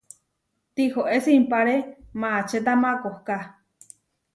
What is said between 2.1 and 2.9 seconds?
maačeta